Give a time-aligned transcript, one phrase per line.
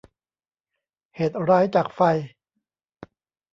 [1.15, 1.99] เหตุร้ายจากไฟ